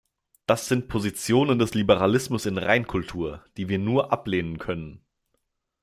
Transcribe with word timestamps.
Das 0.47 0.67
sind 0.67 0.87
Positionen 0.87 1.59
des 1.59 1.75
Liberalismus 1.75 2.47
in 2.47 2.57
Reinkultur, 2.57 3.45
die 3.57 3.69
wir 3.69 3.77
nur 3.77 4.11
ablehnen 4.11 4.57
können. 4.57 5.05